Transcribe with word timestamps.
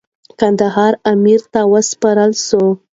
کندهار 0.39 0.93
امیر 1.11 1.41
ته 1.53 1.61
وسپارل 1.73 2.31
سو. 2.47 2.61